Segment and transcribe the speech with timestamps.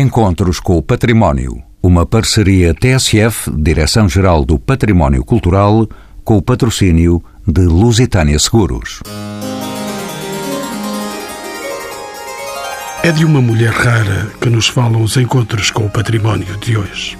[0.00, 1.60] Encontros com o Património.
[1.82, 5.88] Uma parceria TSF, Direção-Geral do Património Cultural,
[6.22, 9.00] com o patrocínio de Lusitânia Seguros.
[13.02, 17.18] É de uma mulher rara que nos falam os encontros com o património de hoje.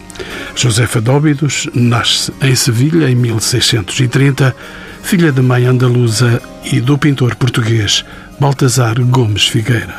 [0.55, 4.55] Josefa Dóbidos nasce em Sevilha em 1630,
[5.03, 8.05] filha de mãe andaluza e do pintor português
[8.39, 9.97] Baltasar Gomes Figueira.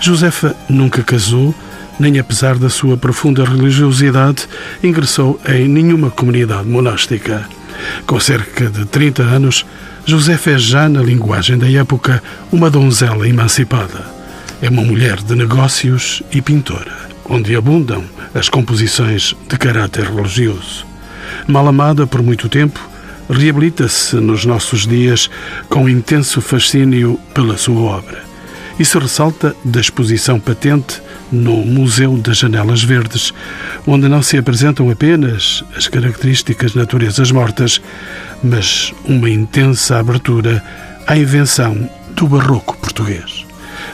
[0.00, 1.54] Josefa nunca casou,
[2.02, 4.48] nem apesar da sua profunda religiosidade,
[4.82, 7.48] ingressou em nenhuma comunidade monástica.
[8.04, 9.64] Com cerca de 30 anos,
[10.04, 12.20] Josefa é já, na linguagem da época,
[12.50, 14.04] uma donzela emancipada.
[14.60, 16.92] É uma mulher de negócios e pintora,
[17.24, 20.84] onde abundam as composições de caráter religioso.
[21.46, 22.80] Mal amada por muito tempo,
[23.30, 25.30] reabilita-se nos nossos dias
[25.68, 28.24] com intenso fascínio pela sua obra.
[28.76, 31.00] Isso ressalta da exposição patente
[31.32, 33.32] no Museu das Janelas Verdes,
[33.86, 37.80] onde não se apresentam apenas as características naturezas mortas,
[38.44, 40.62] mas uma intensa abertura
[41.06, 43.46] à invenção do barroco português.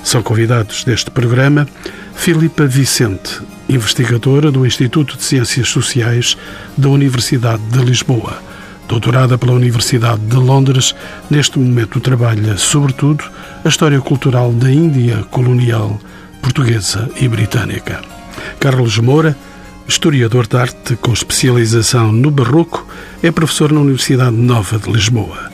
[0.02, 1.66] São convidados deste programa
[2.14, 6.36] Filipa Vicente, investigadora do Instituto de Ciências Sociais
[6.76, 8.42] da Universidade de Lisboa.
[8.88, 10.94] Doutorada pela Universidade de Londres,
[11.30, 13.22] neste momento trabalha, sobretudo,
[13.64, 16.00] a história cultural da Índia colonial
[16.48, 18.00] portuguesa e britânica.
[18.58, 19.36] Carlos Moura,
[19.86, 22.86] historiador de arte com especialização no Barroco,
[23.22, 25.52] é professor na Universidade Nova de Lisboa.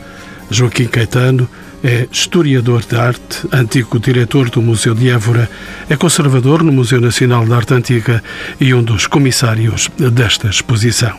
[0.49, 1.49] Joaquim Caetano
[1.83, 5.51] é historiador de arte, antigo diretor do Museu de Évora,
[5.91, 8.23] é conservador no Museu Nacional de Arte Antiga
[8.61, 11.19] e um dos comissários desta exposição.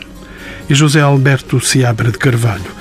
[0.70, 2.72] E José Alberto Seabra de Carvalho,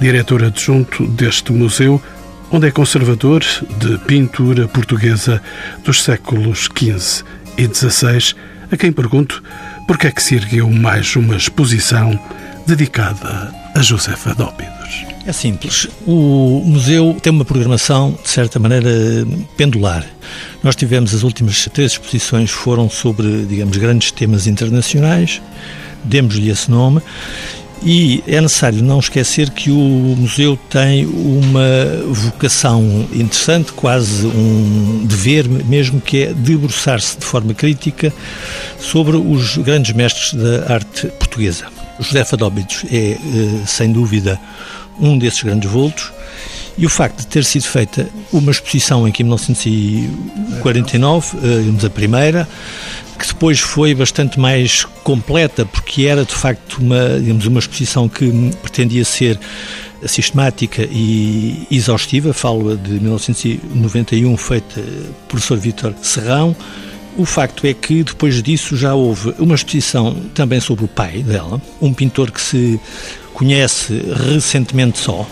[0.00, 2.02] diretor adjunto deste museu,
[2.50, 3.44] onde é conservador
[3.78, 5.40] de pintura portuguesa
[5.84, 7.24] dos séculos XV
[7.56, 8.34] e XVI,
[8.70, 9.42] a quem pergunto
[9.86, 12.18] por que é que se ergueu mais uma exposição
[12.66, 15.04] dedicada a Josefa Dópidos.
[15.26, 15.86] É simples.
[16.06, 18.90] O museu tem uma programação, de certa maneira,
[19.56, 20.04] pendular.
[20.62, 25.40] Nós tivemos as últimas três exposições foram sobre, digamos, grandes temas internacionais,
[26.04, 27.02] demos-lhe esse nome,
[27.82, 35.48] e é necessário não esquecer que o museu tem uma vocação interessante, quase um dever
[35.48, 38.12] mesmo, que é debruçar-se de forma crítica
[38.78, 41.66] sobre os grandes mestres da arte portuguesa.
[41.98, 43.18] José Fadóbitos é, eh,
[43.66, 44.38] sem dúvida,
[44.98, 46.12] um desses grandes vultos.
[46.80, 52.48] E o facto de ter sido feita uma exposição em 1949, digamos a primeira,
[53.18, 58.32] que depois foi bastante mais completa, porque era de facto uma, digamos, uma exposição que
[58.62, 59.38] pretendia ser
[60.06, 66.56] sistemática e exaustiva, falo de 1991, feita por professor Vítor Serrão.
[67.14, 71.60] O facto é que depois disso já houve uma exposição também sobre o pai dela,
[71.78, 72.80] um pintor que se
[73.34, 74.02] conhece
[74.32, 75.28] recentemente só,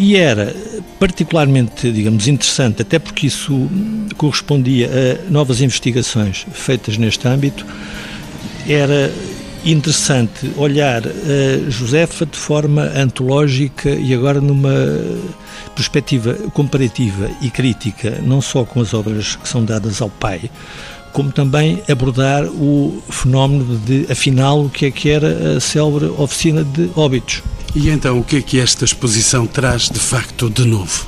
[0.00, 0.56] e era
[0.98, 3.68] particularmente, digamos, interessante, até porque isso
[4.16, 7.66] correspondia a novas investigações feitas neste âmbito,
[8.66, 9.12] era
[9.62, 14.72] interessante olhar a Josefa de forma antológica e agora numa
[15.74, 20.50] perspectiva comparativa e crítica, não só com as obras que são dadas ao pai,
[21.12, 26.64] como também abordar o fenómeno de, afinal, o que é que era a célebre oficina
[26.64, 27.42] de óbitos.
[27.74, 31.06] E então, o que é que esta exposição traz de facto de novo?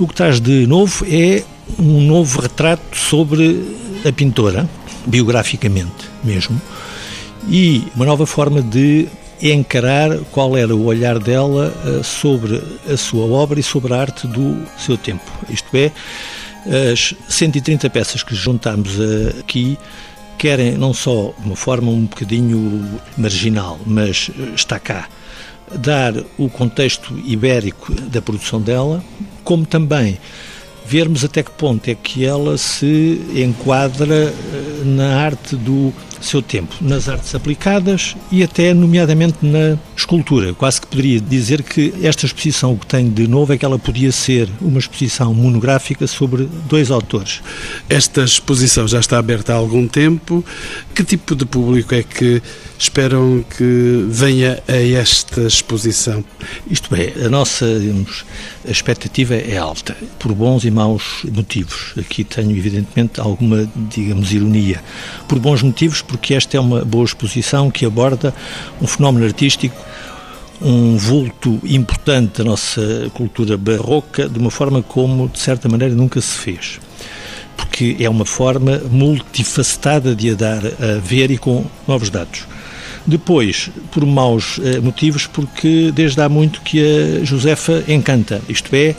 [0.00, 1.44] O que traz de novo é
[1.78, 4.68] um novo retrato sobre a pintora,
[5.06, 6.60] biograficamente mesmo,
[7.48, 9.06] e uma nova forma de
[9.40, 12.60] encarar qual era o olhar dela eh, sobre
[12.92, 15.30] a sua obra e sobre a arte do seu tempo.
[15.48, 15.92] Isto é,
[16.92, 18.98] as 130 peças que juntamos
[19.38, 19.78] aqui
[20.36, 25.08] querem não só de uma forma um bocadinho marginal, mas está cá
[25.76, 29.02] dar o contexto ibérico da produção dela,
[29.44, 30.18] como também
[30.90, 36.74] vermos até que ponto é que ela se enquadra eh, na arte do seu tempo,
[36.80, 40.52] nas artes aplicadas e até, nomeadamente, na escultura.
[40.52, 43.78] Quase que poderia dizer que esta exposição o que tem de novo é que ela
[43.78, 47.40] podia ser uma exposição monográfica sobre dois autores.
[47.88, 50.44] Esta exposição já está aberta há algum tempo.
[50.92, 52.42] Que tipo de público é que
[52.80, 56.24] esperam que venha a esta exposição?
[56.68, 58.24] Isto é, a nossa digamos,
[58.66, 61.92] a expectativa é alta, por bons e maus motivos.
[61.98, 64.82] Aqui tenho, evidentemente, alguma, digamos, ironia.
[65.28, 68.34] Por bons motivos, porque esta é uma boa exposição que aborda
[68.80, 69.76] um fenómeno artístico
[70.62, 76.20] um vulto importante da nossa cultura barroca de uma forma como, de certa maneira, nunca
[76.20, 76.78] se fez.
[77.56, 82.46] porque é uma forma multifacetada de a dar a ver e com novos dados.
[83.06, 88.94] Depois, por maus eh, motivos, porque desde há muito que a Josefa encanta, isto é,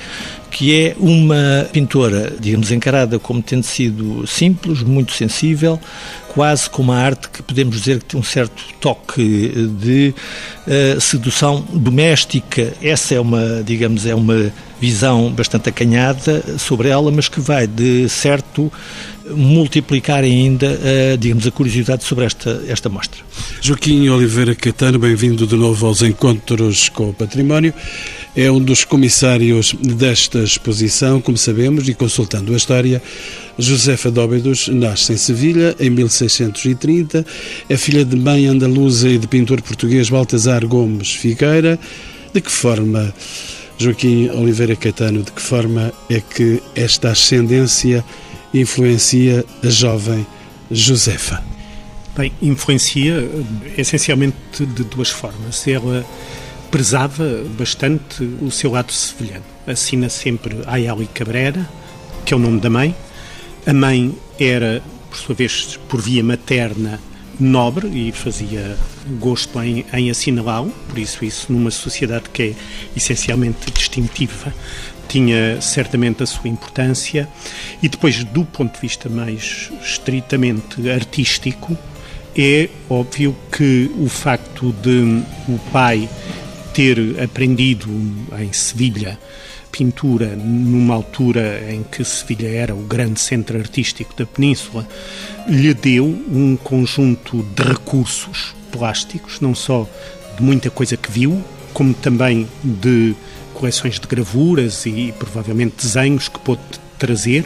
[0.51, 5.80] que é uma pintora, digamos, encarada como tendo sido simples, muito sensível,
[6.27, 10.13] quase como uma arte que podemos dizer que tem um certo toque de
[10.68, 12.74] uh, sedução doméstica.
[12.81, 18.09] Essa é uma, digamos, é uma visão bastante acanhada sobre ela, mas que vai, de
[18.09, 18.71] certo,
[19.30, 23.21] multiplicar ainda, uh, digamos, a curiosidade sobre esta, esta mostra.
[23.62, 27.74] Joaquim Oliveira Caetano, bem-vindo de novo aos Encontros com o Património.
[28.33, 33.04] É um dos comissários desta exposição, como sabemos, e consultando a história,
[33.60, 37.25] Josefa Dóbidos nasce em Sevilha em 1630,
[37.68, 41.78] é filha de mãe andaluza e de pintor português Baltasar Gomes Figueira.
[42.33, 43.13] De que forma,
[43.78, 48.01] Joaquim Oliveira Caetano, de que forma é que esta ascendência
[48.54, 50.25] influencia a jovem
[50.72, 51.44] Josefa?
[52.16, 53.30] Bem, influencia
[53.78, 55.68] essencialmente de duas formas.
[55.68, 56.06] Ela
[56.71, 59.44] prezava bastante o seu lado sevilhano.
[59.68, 61.69] Assina sempre Ayali Cabrera,
[62.25, 62.95] que é o nome da mãe.
[63.68, 67.00] A mãe era, por sua vez, por via materna,
[67.39, 68.77] nobre e fazia
[69.19, 72.56] gosto em, em assinalá-lo, por isso isso numa sociedade que é
[72.95, 74.53] essencialmente distintiva
[75.07, 77.27] tinha certamente a sua importância
[77.83, 81.77] e depois do ponto de vista mais estritamente artístico
[82.38, 86.07] é óbvio que o facto de o pai
[86.73, 87.88] ter aprendido
[88.39, 89.18] em Sevilha
[89.71, 94.88] pintura numa altura em que Sevilha era o grande centro artístico da península,
[95.47, 99.88] lhe deu um conjunto de recursos plásticos, não só
[100.38, 101.41] de muita coisa que viu,
[101.73, 103.15] como também de
[103.53, 106.62] coleções de gravuras e provavelmente desenhos que pôde
[106.97, 107.45] trazer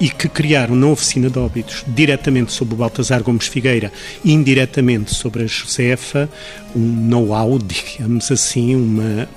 [0.00, 3.92] e que criaram na oficina de óbitos, diretamente sobre o Baltasar Gomes Figueira
[4.24, 6.28] e indiretamente sobre a Josefa,
[6.74, 9.28] um know-how, digamos assim, uma,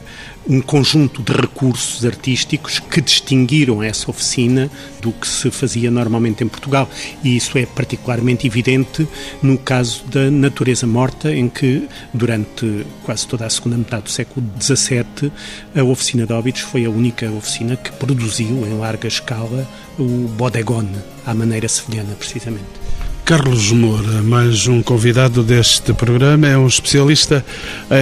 [0.49, 4.69] um conjunto de recursos artísticos que distinguiram essa oficina
[4.99, 6.89] do que se fazia normalmente em Portugal.
[7.23, 9.07] E isso é particularmente evidente
[9.43, 14.45] no caso da natureza morta, em que, durante quase toda a segunda metade do século
[14.59, 15.31] XVII,
[15.75, 19.67] a oficina de óbitos foi a única oficina que produziu, em larga escala,
[19.99, 22.78] o bodegone, à maneira sevilhana, precisamente.
[23.29, 27.45] Carlos Moura, mais um convidado deste programa, é um especialista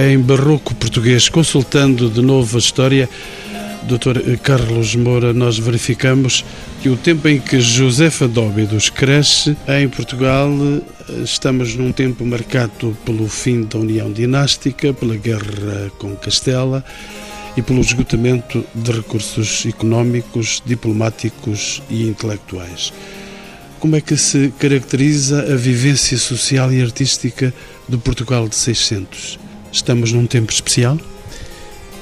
[0.08, 1.28] em barroco português.
[1.28, 3.06] Consultando de novo a história,
[3.82, 4.38] Dr.
[4.42, 6.42] Carlos Moura, nós verificamos
[6.80, 10.50] que o tempo em que Josefa Dóbidos cresce em Portugal,
[11.22, 16.82] estamos num tempo marcado pelo fim da União Dinástica, pela guerra com Castela
[17.54, 22.94] e pelo esgotamento de recursos económicos, diplomáticos e intelectuais.
[23.80, 27.54] Como é que se caracteriza a vivência social e artística
[27.88, 29.38] do Portugal de 600?
[29.70, 30.98] Estamos num tempo especial?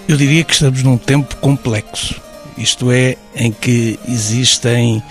[0.08, 2.18] Eu diria que estamos num tempo complexo,
[2.56, 5.02] isto é, em que existem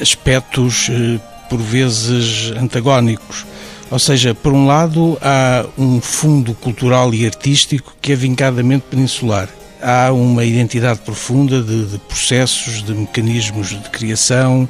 [0.00, 1.18] aspectos eh,
[1.50, 3.44] por vezes antagónicos.
[3.90, 9.48] Ou seja, por um lado, há um fundo cultural e artístico que é vincadamente peninsular.
[9.82, 14.68] Há uma identidade profunda de, de processos, de mecanismos de criação,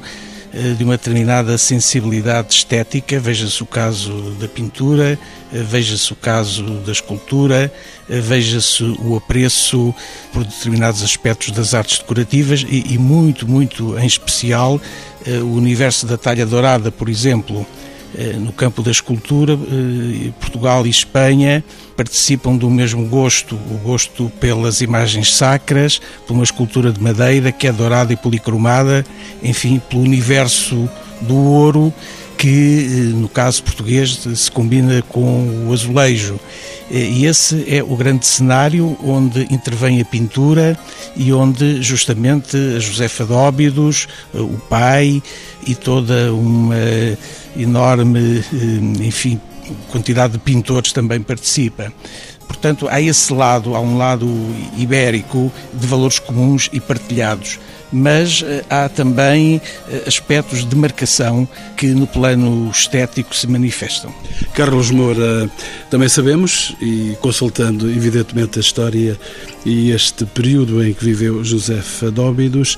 [0.77, 5.19] de uma determinada sensibilidade estética, veja-se o caso da pintura,
[5.53, 7.71] eh, veja-se o caso da escultura,
[8.09, 9.93] eh, veja-se o apreço
[10.33, 14.79] por determinados aspectos das artes decorativas e, e muito, muito em especial
[15.43, 17.86] o universo da talha dourada, por exemplo, eh,
[18.39, 21.63] no campo da escultura, eh, Portugal e Espanha
[21.95, 27.67] participam do mesmo gosto, o gosto pelas imagens sacras, por uma escultura de madeira que
[27.67, 29.05] é dourada e policromada,
[29.43, 30.89] enfim, pelo universo
[31.21, 31.93] do ouro
[32.37, 36.39] que, eh, no caso português, se combina com o azulejo.
[36.89, 40.79] E esse é o grande cenário onde intervém a pintura
[41.17, 45.21] e onde justamente a Josefa de Óbidos, o pai
[45.65, 46.75] e toda uma
[47.57, 49.39] enorme, eh, enfim,
[49.89, 51.91] quantidade de pintores também participa.
[52.47, 54.27] Portanto, há esse lado, há um lado
[54.77, 57.59] ibérico de valores comuns e partilhados,
[57.91, 64.13] mas eh, há também eh, aspectos de marcação que no plano estético se manifestam.
[64.53, 65.49] Carlos Moura,
[65.89, 69.19] também sabemos, e consultando evidentemente a história
[69.65, 72.77] e este período em que viveu José Fadóbidos,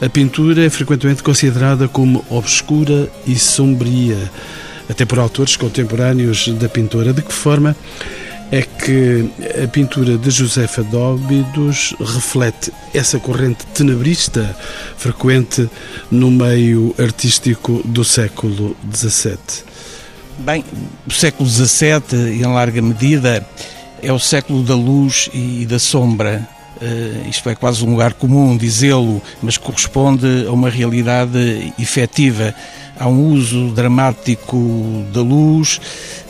[0.00, 4.30] a pintura é frequentemente considerada como obscura e sombria,
[4.88, 7.12] até por autores contemporâneos da pintora.
[7.12, 7.76] De que forma
[8.50, 9.30] é que
[9.62, 14.56] a pintura de Josefa Dóbidos reflete essa corrente tenebrista
[14.96, 15.70] frequente
[16.10, 19.38] no meio artístico do século XVII.
[20.38, 20.64] Bem,
[21.06, 23.46] o século XVII, em larga medida,
[24.02, 26.48] é o século da luz e da sombra.
[26.80, 32.54] Uh, isto é quase um lugar comum dizê-lo, mas corresponde a uma realidade efetiva.
[33.00, 34.56] Há um uso dramático
[35.10, 35.80] da luz,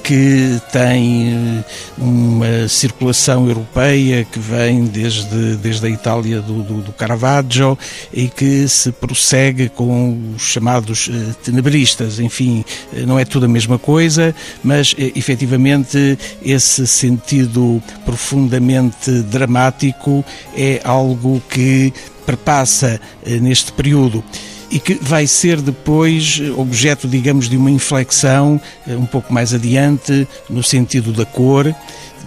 [0.04, 1.64] que tem eh,
[1.98, 7.78] uma circulação europeia que vem desde, desde a Itália do, do, do Caravaggio
[8.12, 12.18] e que se prossegue com os chamados eh, tenebristas.
[12.18, 20.24] Enfim, eh, não é tudo a mesma coisa, mas efetivamente esse sentido profundamente dramático
[20.56, 21.92] é algo que
[22.24, 23.00] perpassa
[23.40, 24.22] neste período
[24.70, 30.26] e que vai ser depois objeto, digamos, de uma inflexão eh, um pouco mais adiante,
[30.48, 31.74] no sentido da cor,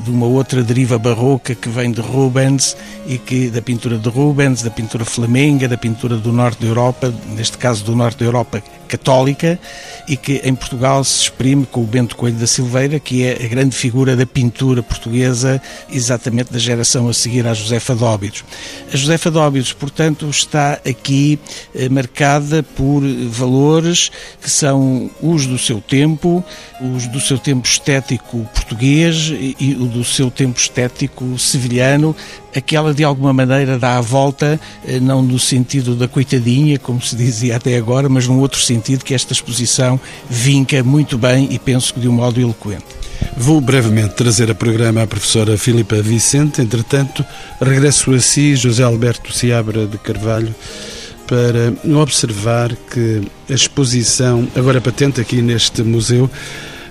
[0.04, 2.76] de uma outra deriva barroca que vem de Rubens
[3.08, 7.14] e que da pintura de Rubens, da pintura flamenga, da pintura do norte da Europa,
[7.30, 9.60] neste caso do norte da Europa católica,
[10.08, 13.48] e que em Portugal se exprime com o Bento Coelho da Silveira, que é a
[13.48, 18.44] grande figura da pintura portuguesa, exatamente da geração a seguir à Josefa Dóbidos.
[18.92, 21.40] A Josefa Dóbidos, portanto, está aqui
[21.74, 24.12] eh, marcada por valores
[24.42, 26.44] que são os do seu tempo,
[26.82, 32.16] os do seu tempo estético português e o do seu tempo estético sevilhano,
[32.56, 37.16] aquela de alguma maneira dá a volta, eh, não no sentido da coitadinha, como se
[37.16, 41.94] dizia até agora, mas num outro sentido que esta exposição vinca muito bem e penso
[41.94, 42.86] que de um modo eloquente.
[43.38, 47.26] Vou brevemente trazer a programa a professora Filipa Vicente, entretanto,
[47.62, 50.54] regresso a si, José Alberto Seabra de Carvalho,
[51.28, 56.30] para observar que a exposição, agora patente aqui neste museu,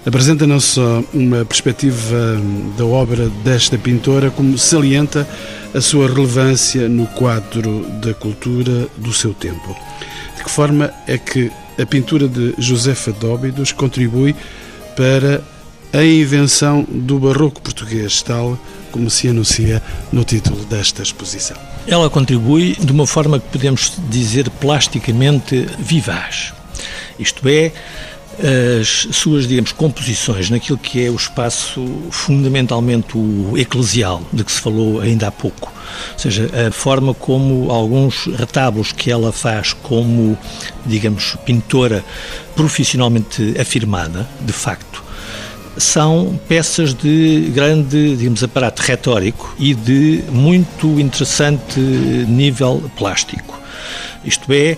[0.04, 2.40] apresenta não só uma perspectiva
[2.76, 5.28] da obra desta pintora, como salienta
[5.75, 9.76] a sua relevância no quadro da cultura do seu tempo.
[10.37, 14.35] De que forma é que a pintura de Josefa Dóbidos contribui
[14.97, 15.42] para
[15.92, 18.59] a invenção do barroco português, tal
[18.90, 21.56] como se anuncia no título desta exposição?
[21.87, 26.52] Ela contribui de uma forma que podemos dizer plasticamente vivaz.
[27.18, 27.73] Isto é,
[28.38, 34.60] as suas, digamos, composições naquilo que é o espaço fundamentalmente o eclesial, de que se
[34.60, 35.72] falou ainda há pouco.
[36.12, 40.36] Ou seja, a forma como alguns retábulos que ela faz como,
[40.86, 42.04] digamos, pintora
[42.56, 45.02] profissionalmente afirmada, de facto,
[45.76, 53.58] são peças de grande, digamos, aparato retórico e de muito interessante nível plástico.
[54.24, 54.76] Isto é,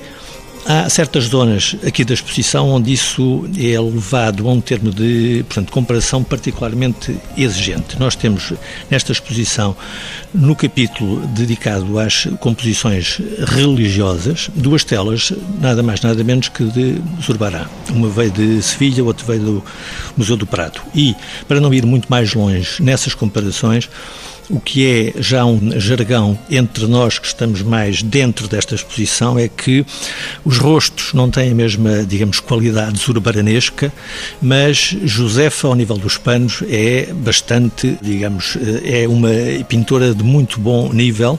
[0.67, 5.71] Há certas zonas aqui da exposição onde isso é levado a um termo de portanto,
[5.71, 7.99] comparação particularmente exigente.
[7.99, 8.55] Nós temos
[8.91, 9.77] nesta exposição,
[10.33, 17.67] no capítulo dedicado às composições religiosas, duas telas, nada mais nada menos que de Zurbarán.
[17.91, 19.65] Uma veio de Sevilha, outra veio do
[20.17, 20.81] Museu do Prado.
[20.95, 21.15] E,
[21.47, 23.91] para não ir muito mais longe nessas comparações,
[24.51, 29.49] o que é já um jargão entre nós que estamos mais dentro desta exposição é
[29.49, 29.85] que
[30.45, 33.93] os rostos não têm a mesma, digamos, qualidade zurbaranesca,
[34.41, 39.31] mas Josefa, ao nível dos panos, é bastante, digamos, é uma
[39.69, 41.39] pintora de muito bom nível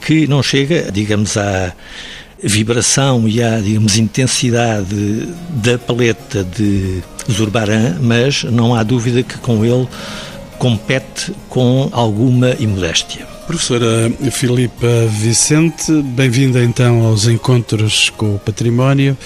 [0.00, 1.72] que não chega, digamos, à
[2.42, 9.64] vibração e à, digamos, intensidade da paleta de Zurbarán, mas não há dúvida que com
[9.64, 9.86] ele
[10.60, 13.26] compete com alguma imodéstia.
[13.46, 19.16] Professora Filipa Vicente, bem-vinda então aos Encontros com o Património.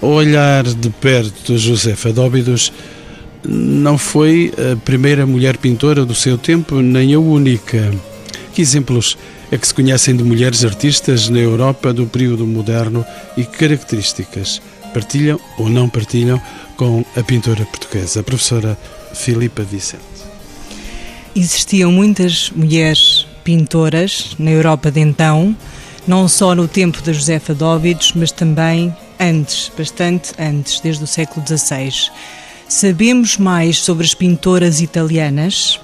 [0.00, 2.72] Olhar de perto Josefa Dóbidos
[3.46, 7.92] não foi a primeira mulher pintora do seu tempo, nem a única.
[8.54, 9.18] Que exemplos
[9.52, 13.04] é que se conhecem de mulheres artistas na Europa do período moderno
[13.36, 14.62] e que características
[14.94, 16.40] partilham ou não partilham
[16.74, 18.20] com a pintora portuguesa?
[18.20, 18.78] A professora
[19.12, 20.13] Filipa Vicente.
[21.36, 25.56] Existiam muitas mulheres pintoras na Europa de então,
[26.06, 31.44] não só no tempo da Josefa Dóvidos, mas também antes, bastante antes, desde o século
[31.44, 32.12] XVI.
[32.68, 35.80] Sabemos mais sobre as pintoras italianas,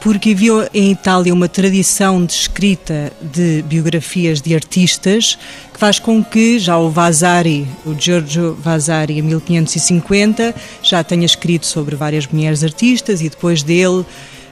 [0.00, 5.38] porque havia em Itália uma tradição de escrita de biografias de artistas
[5.72, 11.66] que faz com que já o Vasari, o Giorgio Vasari, em 1550, já tenha escrito
[11.66, 14.04] sobre várias mulheres artistas e depois dele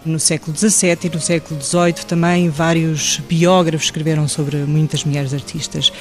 [0.07, 5.93] no século XVII e no século XVIII também vários biógrafos escreveram sobre muitas mulheres artistas.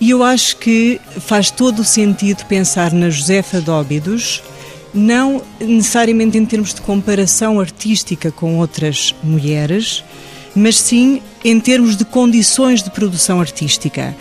[0.00, 4.42] E eu acho que faz todo o sentido pensar na Josefa Dóbidos
[4.92, 10.04] não necessariamente em termos de comparação artística com outras mulheres,
[10.54, 14.14] mas sim em termos de condições de produção artística.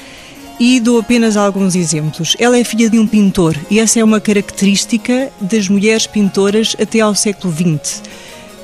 [0.60, 2.36] E dou apenas alguns exemplos.
[2.40, 7.02] Ela é filha de um pintor e essa é uma característica das mulheres pintoras até
[7.02, 8.02] ao século XX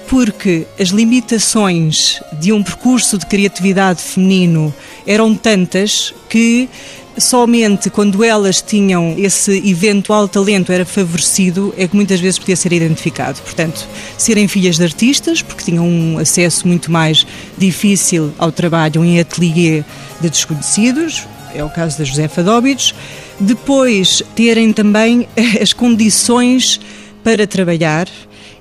[0.09, 4.73] porque as limitações de um percurso de criatividade feminino
[5.05, 6.67] eram tantas que
[7.15, 12.73] somente quando elas tinham esse eventual talento era favorecido é que muitas vezes podia ser
[12.73, 13.39] identificado.
[13.41, 13.87] Portanto,
[14.17, 19.83] serem filhas de artistas, porque tinham um acesso muito mais difícil ao trabalho em ateliê
[20.19, 22.95] de desconhecidos, é o caso da Josefa Dóbidos.
[23.39, 25.27] Depois, terem também
[25.61, 26.79] as condições
[27.23, 28.07] para trabalhar,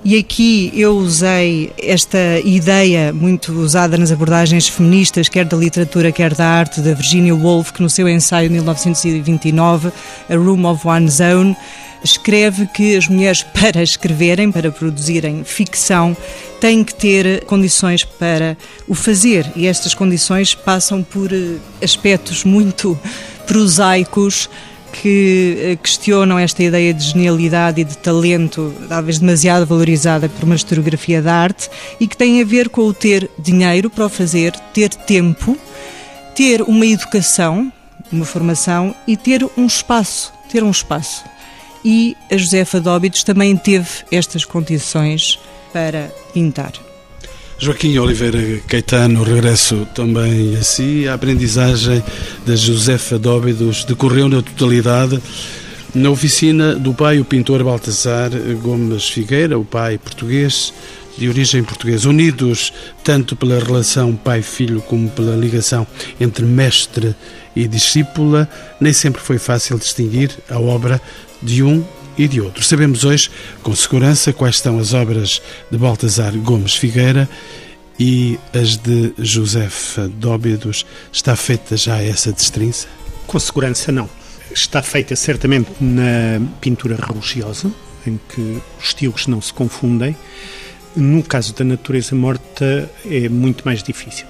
[0.03, 6.33] e aqui eu usei esta ideia muito usada nas abordagens feministas, quer da literatura, quer
[6.33, 9.91] da arte, da Virginia Woolf, que no seu ensaio de 1929,
[10.29, 11.53] A Room of One's Own,
[12.01, 16.15] escreve que as mulheres, para escreverem, para produzirem ficção,
[16.61, 19.51] têm que ter condições para o fazer.
[19.55, 22.97] E estas condições passam por eh, aspectos muito
[23.45, 24.49] prosaicos
[24.91, 30.55] que eh, questionam esta ideia de genialidade e de talento, talvez demasiado valorizada por uma
[30.55, 31.69] historiografia da arte,
[31.99, 35.57] e que tem a ver com o ter dinheiro para o fazer, ter tempo,
[36.35, 37.71] ter uma educação,
[38.11, 41.23] uma formação e ter um espaço, ter um espaço.
[41.83, 45.39] E a Josefa Dóbitos também teve estas condições
[45.71, 46.88] para pintar.
[47.61, 51.09] Joaquim Oliveira Caetano, regresso também a si.
[51.09, 52.01] A aprendizagem
[52.45, 55.21] da Josefa Dóbidos decorreu na totalidade
[55.93, 60.73] na oficina do pai, o pintor Baltasar Gomes Figueira, o pai português,
[61.17, 62.71] de origem portuguesa, unidos
[63.03, 65.85] tanto pela relação pai-filho como pela ligação
[66.17, 67.13] entre mestre
[67.53, 68.47] e discípula,
[68.79, 71.01] nem sempre foi fácil distinguir a obra
[71.43, 71.83] de um
[72.19, 72.67] e de outros.
[72.67, 73.31] Sabemos hoje,
[73.63, 77.29] com segurança, quais são as obras de Baltasar Gomes Figueira
[77.97, 80.85] e as de Josefa Dóbidos.
[81.13, 82.87] Está feita já essa destrinça?
[83.25, 84.09] Com segurança, não.
[84.51, 87.71] Está feita certamente na pintura religiosa,
[88.05, 90.13] em que os estilos não se confundem.
[90.97, 94.27] No caso da natureza morta, é muito mais difícil.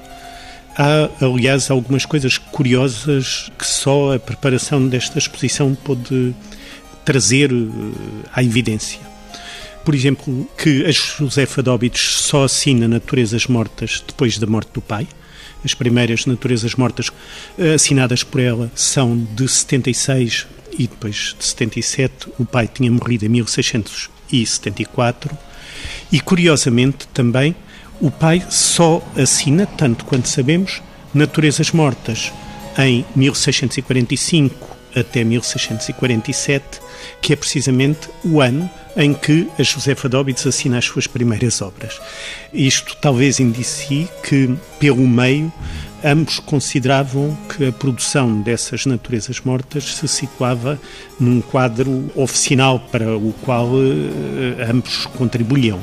[0.77, 6.35] Há, aliás, algumas coisas curiosas que só a preparação desta exposição pode
[7.05, 7.55] trazer eh,
[8.33, 8.99] à evidência.
[9.83, 15.07] Por exemplo, que a Josefa Dóbitos só assina Naturezas Mortas depois da morte do pai.
[15.63, 17.09] As primeiras Naturezas Mortas
[17.57, 20.45] eh, assinadas por ela são de 76
[20.77, 22.27] e depois de 77.
[22.37, 25.37] O pai tinha morrido em 1674.
[26.11, 27.55] E, curiosamente, também,
[28.01, 30.81] o pai só assina, tanto quanto sabemos,
[31.13, 32.31] Naturezas Mortas
[32.77, 36.79] em 1645 até 1647
[37.21, 41.99] que é precisamente o ano em que a Josefa Dóbitos assina as suas primeiras obras.
[42.53, 45.51] Isto talvez indicie que, pelo meio,
[46.03, 50.79] ambos consideravam que a produção dessas naturezas mortas se situava
[51.19, 55.79] num quadro oficinal para o qual uh, ambos contribuíam.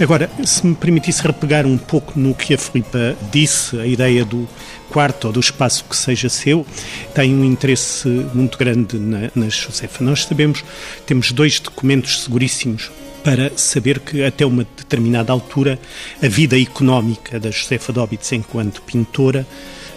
[0.00, 4.48] Agora, se me permitisse repegar um pouco no que a Filipa disse, a ideia do
[4.90, 6.66] quarto ou do espaço que seja seu,
[7.14, 10.02] tem um interesse muito grande na, na Josefa.
[10.02, 10.64] Nós sabemos,
[11.06, 12.90] temos dois documentos seguríssimos
[13.22, 15.78] para saber que até uma determinada altura
[16.20, 19.46] a vida económica da Josefa Dóbites enquanto pintora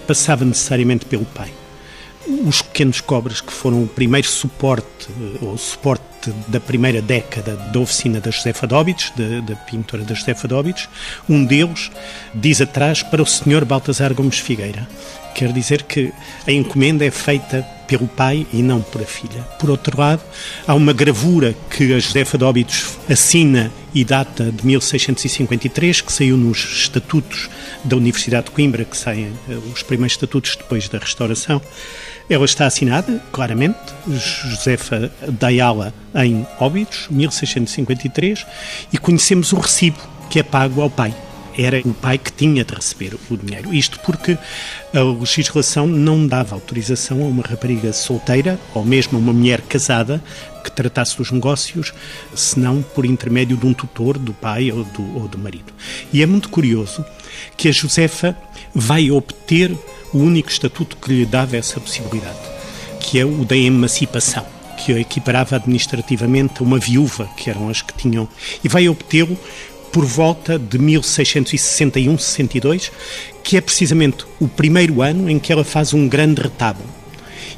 [0.05, 1.51] passava necessariamente pelo pai
[2.45, 5.07] os pequenos cobras que foram o primeiro suporte,
[5.41, 6.03] ou suporte
[6.47, 10.89] da primeira década da oficina da Josefa Dóbitos, da, da, pintora da Josefa Dóbitos,
[11.29, 11.89] um deles
[12.33, 14.87] diz atrás para o senhor Baltasar Gomes Figueira.
[15.38, 16.12] Quer dizer que
[16.47, 19.43] a encomenda é feita pelo pai e não por a filha.
[19.60, 20.23] Por outro lado,
[20.65, 26.58] há uma gravura que a Josefa Dóbitos assina e data de 1653, que saiu nos
[26.58, 27.52] estatutos
[27.84, 31.62] da Universidade de Coimbra, que saem eh, os primeiros estatutos depois da restauração,
[32.28, 38.43] ela está assinada, claramente, Josefa Dayala em Óbidos, 1653,
[38.91, 40.00] e conhecemos o recibo
[40.32, 41.13] que é pago ao pai.
[41.58, 43.74] Era o pai que tinha de receber o dinheiro.
[43.74, 44.38] Isto porque
[44.93, 50.24] a legislação não dava autorização a uma rapariga solteira ou mesmo a uma mulher casada
[50.63, 51.93] que tratasse dos negócios,
[52.36, 55.74] senão por intermédio de um tutor, do pai ou do, ou do marido.
[56.12, 57.04] E é muito curioso
[57.56, 58.38] que a Josefa
[58.76, 59.72] vai obter
[60.13, 62.38] o único estatuto que lhe dava essa possibilidade,
[63.00, 64.46] que é o da emancipação,
[64.78, 68.28] que equiparava administrativamente a uma viúva, que eram as que tinham,
[68.63, 69.38] e vai obtê-lo
[69.91, 72.91] por volta de 1661-62,
[73.43, 76.88] que é precisamente o primeiro ano em que ela faz um grande retábulo.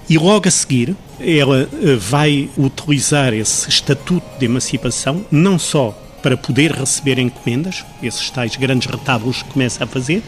[0.09, 6.35] E logo a seguir, ela eh, vai utilizar esse estatuto de emancipação não só para
[6.35, 10.23] poder receber encomendas, esses tais grandes retábulos que começa a fazer,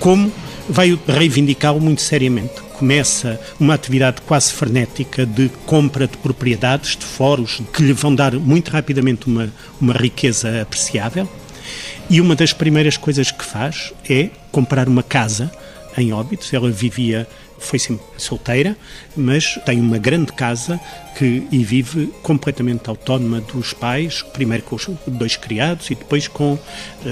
[0.00, 0.32] como
[0.68, 2.60] vai reivindicá-lo muito seriamente.
[2.74, 8.34] Começa uma atividade quase frenética de compra de propriedades, de foros, que lhe vão dar
[8.34, 11.28] muito rapidamente uma, uma riqueza apreciável.
[12.08, 15.50] E uma das primeiras coisas que faz é comprar uma casa
[15.96, 16.52] em Óbidos.
[16.52, 17.26] Ela vivia
[17.58, 18.76] foi sempre solteira,
[19.16, 20.80] mas tem uma grande casa
[21.16, 26.58] que, e vive completamente autónoma dos pais, primeiro com os dois criados e depois com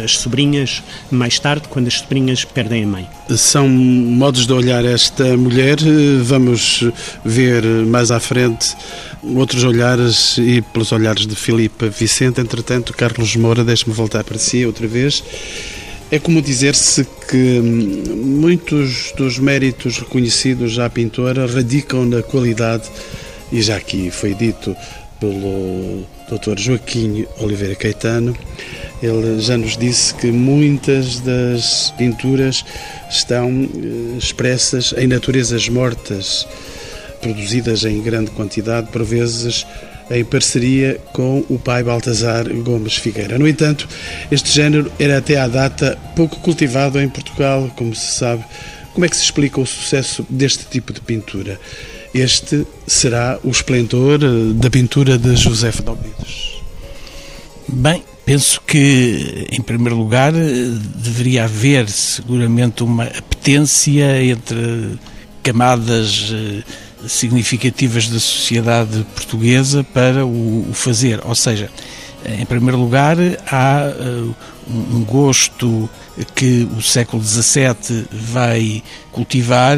[0.04, 3.08] as sobrinhas mais tarde, quando as sobrinhas perdem a mãe.
[3.30, 5.78] São modos de olhar esta mulher.
[6.22, 6.84] Vamos
[7.24, 8.76] ver mais à frente
[9.22, 12.40] outros olhares e pelos olhares de Filipe Vicente.
[12.40, 15.24] Entretanto, Carlos Moura, deixe-me voltar para si outra vez.
[16.14, 22.88] É como dizer-se que muitos dos méritos reconhecidos à pintora radicam na qualidade,
[23.50, 24.76] e já aqui foi dito
[25.18, 26.56] pelo Dr.
[26.56, 28.32] Joaquim Oliveira Caetano,
[29.02, 32.64] ele já nos disse que muitas das pinturas
[33.10, 36.46] estão eh, expressas em naturezas mortas,
[37.20, 39.66] produzidas em grande quantidade, por vezes
[40.10, 43.38] em parceria com o pai Baltazar Gomes Figueira.
[43.38, 43.88] No entanto,
[44.30, 48.44] este género era até à data pouco cultivado em Portugal, como se sabe.
[48.92, 51.58] Como é que se explica o sucesso deste tipo de pintura?
[52.14, 56.62] Este será o esplendor eh, da pintura de José Fedalbides.
[57.66, 64.96] Bem, penso que, em primeiro lugar, deveria haver seguramente uma apetência entre
[65.42, 66.62] camadas eh,
[67.08, 71.20] significativas da sociedade portuguesa para o, fazer.
[71.24, 71.70] Ou seja,
[72.26, 73.16] em primeiro lugar,
[73.50, 74.34] há uh,
[74.68, 75.88] um gosto
[76.34, 79.76] que o século XVII vai cultivar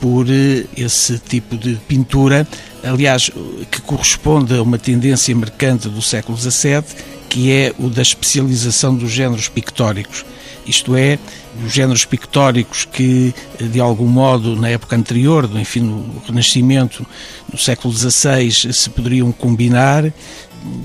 [0.00, 2.46] por uh, esse tipo de pintura,
[2.82, 3.30] aliás,
[3.70, 6.82] que corresponde a uma tendência mercante do século XVII,
[7.28, 10.24] que é o da especialização dos géneros pictóricos
[10.66, 11.18] isto é,
[11.64, 17.06] os géneros pictóricos que, de algum modo, na época anterior, enfim, no Renascimento,
[17.50, 20.12] no século XVI, se poderiam combinar,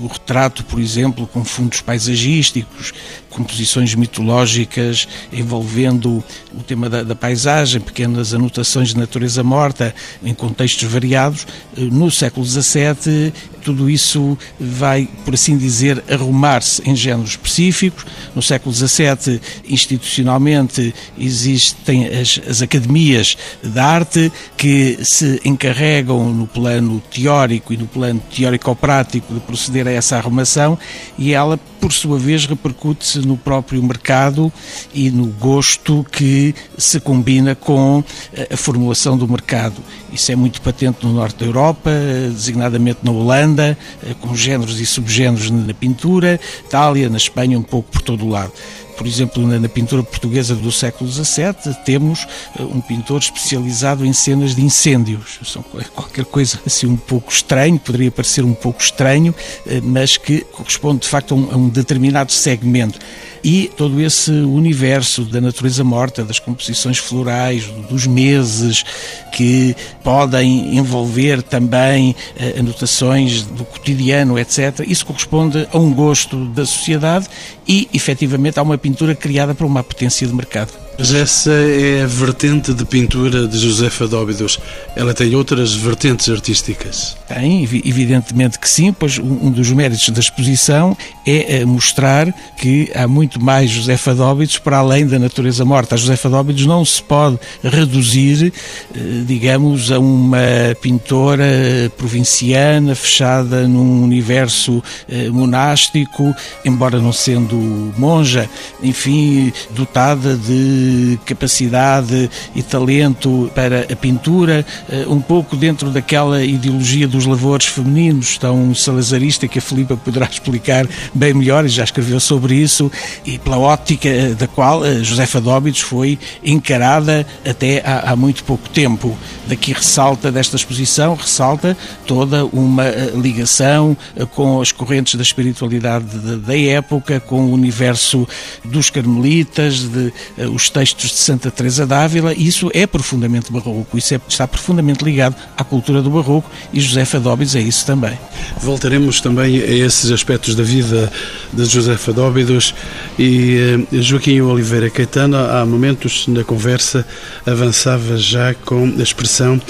[0.00, 2.92] o retrato, por exemplo, com fundos paisagísticos,
[3.32, 6.22] composições mitológicas envolvendo
[6.54, 11.46] o tema da, da, paisagem, pequenas anotações de natureza morta em contextos variados.
[11.76, 13.32] No século XVII,
[13.64, 18.04] tudo isso vai, por assim dizer, arrumar-se em géneros específicos.
[18.34, 27.02] No século XVII, institucionalmente, existem as, as academias da arte que se encarregam no plano
[27.10, 30.78] teórico e no plano teórico-prático de proceder a essa arrumação
[31.18, 34.52] e ela, por sua vez, repercute-se no próprio mercado
[34.94, 39.82] e no gosto que se combina com eh, a formulação do mercado.
[40.12, 41.90] Isso é muito patente no norte da Europa,
[42.28, 47.90] designadamente na Holanda, eh, com géneros e subgéneros na pintura, Itália, na Espanha, um pouco
[47.90, 48.52] por todo o lado
[48.96, 52.26] por exemplo, na, pintura portuguesa do século XVII, temos
[52.58, 55.40] uh, um pintor especializado em cenas de incêndios.
[55.44, 55.62] São
[55.94, 59.34] qualquer coisa assim um pouco estranho, poderia parecer um pouco estranho,
[59.66, 62.98] uh, mas que corresponde de facto a um, a um determinado segmento
[63.44, 68.84] e todo esse universo da natureza morta, das composições florais, dos meses,
[69.32, 69.74] que
[70.04, 74.80] podem envolver também uh, anotações do cotidiano, etc.
[74.86, 77.26] Isso corresponde a um gosto da sociedade
[77.66, 80.72] e, efetivamente, a uma pintura criada por uma potência de mercado.
[80.98, 84.60] Mas essa é a vertente de pintura de José Fadóbidos.
[84.94, 87.16] Ela tem outras vertentes artísticas?
[87.26, 93.08] Tem, evidentemente que sim, pois um dos méritos da exposição é eh, mostrar que há
[93.08, 95.94] muito mais José Fadóbidos para além da natureza morta.
[95.94, 98.52] A José Fadóbidos não se pode reduzir,
[98.94, 107.56] eh, digamos, a uma pintora provinciana fechada num universo eh, monástico, embora não sendo
[107.96, 108.48] monja,
[108.82, 110.81] enfim, dotada de
[111.24, 118.38] capacidade e talento para a pintura, eh, um pouco dentro daquela ideologia dos lavores femininos,
[118.38, 122.90] tão salazarista que a Filipa poderá explicar bem melhor, e já escreveu sobre isso,
[123.24, 128.68] e pela ótica da qual a Josefa Dóbidos foi encarada até há, há muito pouco
[128.68, 129.16] tempo.
[129.46, 136.18] Daqui ressalta desta exposição, ressalta toda uma eh, ligação eh, com as correntes da espiritualidade
[136.38, 138.26] da época, com o universo
[138.64, 140.12] dos carmelitas, de,
[140.52, 145.36] os textos de Santa Teresa d'Ávila, isso é profundamente barroco, isso é, está profundamente ligado
[145.56, 148.18] à cultura do barroco e Josefa Dóbidos é isso também.
[148.58, 151.12] Voltaremos também a esses aspectos da vida
[151.52, 152.74] de Josefa Dóbidos
[153.18, 157.06] e eh, Joaquim Oliveira Caetano, há momentos na conversa
[157.46, 159.60] avançava já com a expressão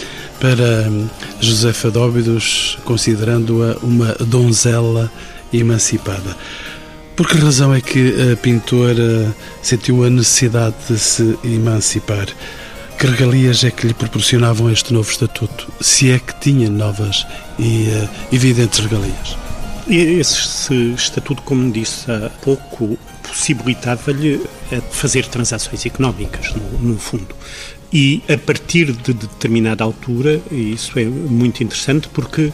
[0.41, 1.09] para hum,
[1.41, 5.11] Josefa Dóbidos, considerando-a uma donzela
[5.53, 6.37] emancipada.
[7.15, 12.27] Por que razão é que a pintora sentiu a necessidade de se emancipar?
[12.99, 15.71] Que regalias é que lhe proporcionavam este novo estatuto?
[15.81, 17.27] Se é que tinha novas
[17.59, 19.37] e uh, evidentes regalias?
[19.89, 27.35] Esse estatuto, como disse há pouco, possibilitava-lhe eh, fazer transações económicas, no, no fundo
[27.93, 32.53] e a partir de determinada altura, e isso é muito interessante porque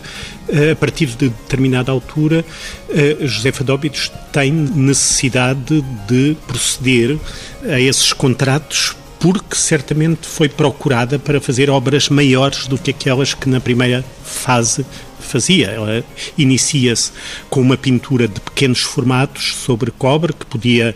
[0.49, 2.45] eh, a partir de determinada altura
[2.91, 7.19] eh, José Dóbitos tem necessidade de proceder
[7.63, 13.49] a esses contratos porque certamente foi procurada para fazer obras maiores do que aquelas que
[13.49, 14.85] na primeira fase
[15.29, 15.69] fazia.
[15.69, 16.05] Ela
[16.37, 17.13] inicia-se
[17.49, 20.95] com uma pintura de pequenos formatos sobre cobre, que podia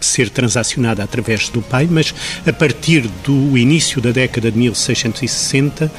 [0.00, 2.14] ser transacionada através do pai, mas
[2.46, 5.90] a partir do início da década de 1660,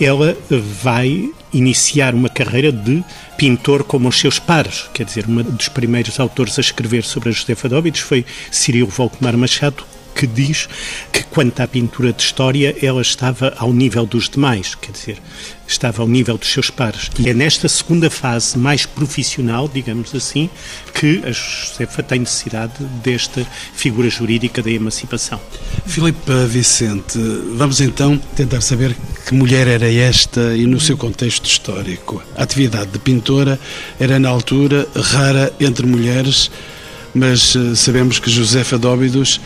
[0.00, 0.36] ela
[0.82, 3.04] vai iniciar uma carreira de
[3.36, 4.88] pintor como os seus pares.
[4.92, 9.36] Quer dizer, um dos primeiros autores a escrever sobre a Josefa Dóbidos foi Cirilo Volkmar
[9.36, 10.68] Machado, que diz
[11.12, 15.18] que quanto à pintura de história ela estava ao nível dos demais, quer dizer,
[15.66, 17.10] estava ao nível dos seus pares.
[17.18, 20.48] E é nesta segunda fase mais profissional, digamos assim,
[20.92, 22.72] que a Josefa tem necessidade
[23.02, 25.40] desta figura jurídica da emancipação.
[25.86, 27.18] Filipe Vicente,
[27.56, 28.94] vamos então tentar saber
[29.26, 32.22] que mulher era esta e no seu contexto histórico.
[32.36, 33.58] A atividade de pintora
[33.98, 36.50] era na altura rara entre mulheres,
[37.14, 39.40] mas eh, sabemos que Josefa Dóbidos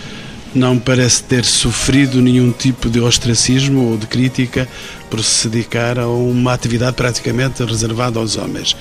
[0.55, 4.69] não parece ter sofrido nenhum tipo de ostracismo ou de crítica
[5.11, 8.77] por se dedicar a uma atividade praticamente reservada aos homens.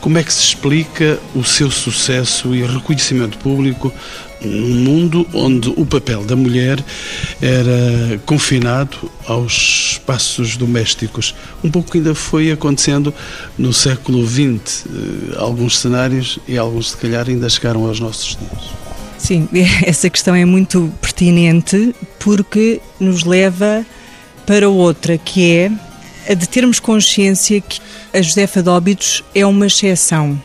[0.00, 3.92] Como é que se explica o seu sucesso e reconhecimento público
[4.40, 6.82] num mundo onde o papel da mulher
[7.40, 11.34] era confinado aos espaços domésticos?
[11.64, 13.12] Um pouco ainda foi acontecendo
[13.58, 14.86] no século XX.
[14.86, 18.85] Eh, alguns cenários e alguns, se calhar, ainda chegaram aos nossos dias.
[19.18, 19.48] Sim,
[19.84, 23.84] essa questão é muito pertinente porque nos leva
[24.46, 25.70] para outra, que é
[26.28, 27.80] a de termos consciência que
[28.12, 30.40] a Josefa de Óbidos é uma exceção.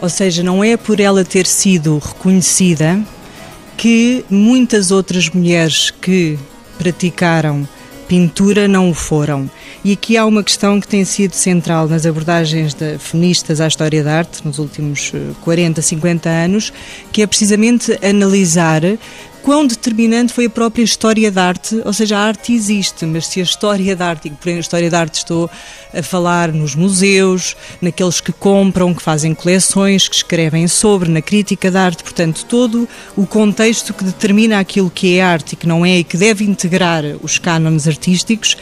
[0.00, 3.00] Ou seja, não é por ela ter sido reconhecida
[3.76, 6.38] que muitas outras mulheres que
[6.78, 7.68] praticaram
[8.12, 9.50] pintura não o foram.
[9.82, 14.04] E aqui há uma questão que tem sido central nas abordagens de feministas à história
[14.04, 16.70] da arte nos últimos 40, eh, 50 anos,
[17.10, 18.82] que é precisamente analisar
[19.42, 23.40] quão determinante foi a própria história da arte, ou seja, a arte existe, mas se
[23.40, 25.50] a história da arte, e por história da arte estou
[25.92, 31.70] a falar nos museus, naqueles que compram, que fazem coleções, que escrevem sobre, na crítica
[31.70, 35.84] da arte, portanto, todo o contexto que determina aquilo que é arte e que não
[35.84, 38.56] é e que deve integrar os cânones artísticos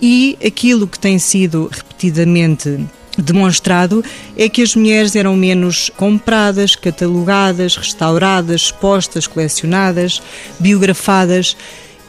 [0.00, 2.78] e aquilo que tem sido repetidamente
[3.22, 4.04] demonstrado
[4.36, 10.22] é que as mulheres eram menos compradas, catalogadas, restauradas, expostas, colecionadas,
[10.58, 11.56] biografadas.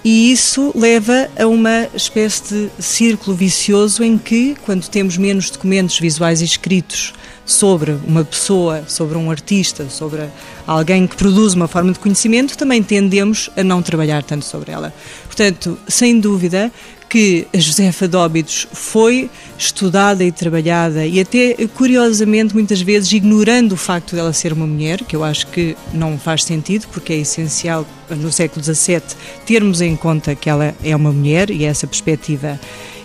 [0.04, 6.00] E isso leva a uma espécie de círculo vicioso em que, quando temos menos documentos
[6.00, 7.14] visuais escritos
[7.46, 10.22] sobre uma pessoa, sobre um artista, sobre
[10.66, 14.94] alguém que produz uma forma de conhecimento, também tendemos a não trabalhar tanto sobre ela.
[15.26, 16.72] Portanto, sem dúvida
[17.10, 23.78] que a Josefa Dóbidos foi estudada e trabalhada e até curiosamente muitas vezes ignorando o
[23.78, 27.86] facto dela ser uma mulher, que eu acho que não faz sentido porque é essencial
[28.10, 29.02] no século XVII
[29.46, 32.60] termos em conta que ela é uma mulher e essa perspectiva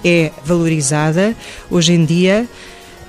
[0.05, 1.35] é valorizada.
[1.71, 2.49] Hoje em dia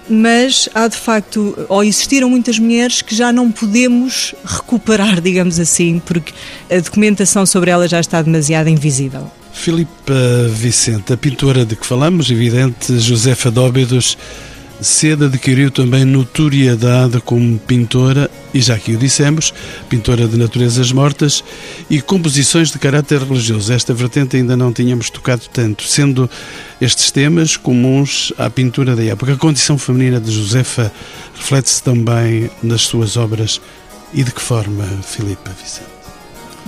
[0.09, 6.01] mas há de facto, ou existiram muitas mulheres que já não podemos recuperar, digamos assim,
[6.05, 6.33] porque
[6.69, 9.31] a documentação sobre ela já está demasiado invisível.
[9.53, 10.11] Filipe
[10.49, 14.17] Vicente, a pintora de que falamos, evidente, Josefa Dóbidos,
[14.81, 19.53] cedo adquiriu também notoriedade como pintora, e já que o dissemos,
[19.87, 21.43] pintora de naturezas mortas
[21.89, 23.71] e composições de caráter religioso.
[23.71, 26.29] Esta vertente ainda não tínhamos tocado tanto, sendo
[26.81, 29.33] estes temas comuns à pintura da época.
[29.33, 30.91] A condição feminina de Josefa
[31.35, 33.61] reflete-se também nas suas obras.
[34.13, 35.92] E de que forma, Filipe Vicente?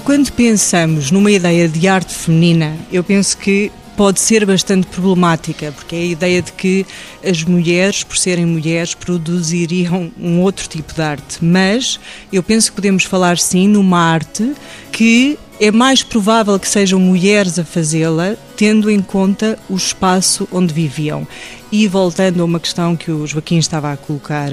[0.05, 5.95] Quando pensamos numa ideia de arte feminina, eu penso que pode ser bastante problemática, porque
[5.95, 6.85] é a ideia de que
[7.27, 11.43] as mulheres, por serem mulheres, produziriam um outro tipo de arte.
[11.43, 11.99] Mas
[12.31, 14.53] eu penso que podemos falar sim numa arte
[14.91, 20.71] que é mais provável que sejam mulheres a fazê-la, tendo em conta o espaço onde
[20.71, 21.27] viviam.
[21.71, 24.51] E voltando a uma questão que o Joaquim estava a colocar,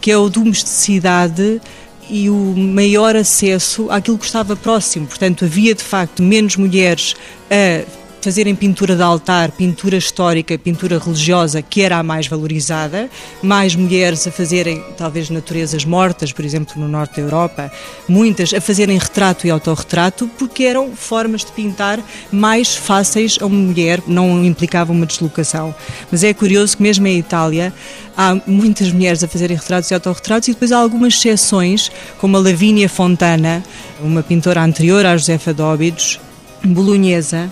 [0.00, 1.60] que é a domesticidade
[2.10, 5.06] e o maior acesso àquilo que estava próximo.
[5.06, 7.14] Portanto, havia de facto menos mulheres
[7.50, 13.08] a fazerem pintura de altar, pintura histórica, pintura religiosa, que era a mais valorizada,
[13.42, 17.72] mais mulheres a fazerem talvez naturezas mortas, por exemplo, no norte da Europa,
[18.08, 21.98] muitas a fazerem retrato e autorretrato, porque eram formas de pintar
[22.30, 25.74] mais fáceis a uma mulher, não implicavam uma deslocação.
[26.10, 27.72] Mas é curioso que mesmo em Itália
[28.16, 32.40] há muitas mulheres a fazerem retratos e autorretratos e depois há algumas exceções, como a
[32.40, 33.62] Lavínia Fontana,
[34.02, 36.20] uma pintora anterior à Josefa Dóbidos,
[36.62, 37.50] bolonhesa,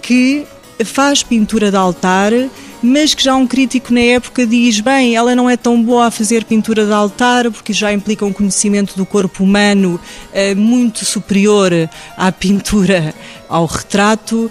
[0.00, 0.46] que
[0.84, 2.32] faz pintura de altar,
[2.82, 6.10] mas que já um crítico na época diz: bem, ela não é tão boa a
[6.10, 10.00] fazer pintura de altar porque já implica um conhecimento do corpo humano
[10.32, 11.72] eh, muito superior
[12.16, 13.14] à pintura,
[13.48, 14.50] ao retrato.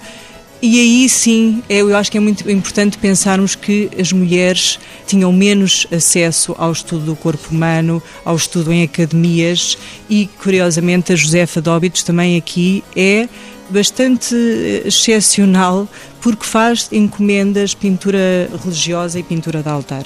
[0.62, 5.88] E aí sim, eu acho que é muito importante pensarmos que as mulheres tinham menos
[5.90, 9.78] acesso ao estudo do corpo humano, ao estudo em academias
[10.10, 13.30] e, curiosamente, a Josefa Dóbitos também aqui é
[13.70, 15.88] bastante eh, excepcional
[16.22, 20.04] porque faz encomendas, pintura religiosa e pintura de altar.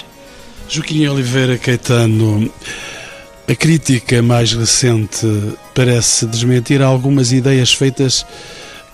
[0.68, 2.50] Joaquim Oliveira Caetano,
[3.46, 5.26] a crítica mais recente
[5.74, 8.24] parece desmentir algumas ideias feitas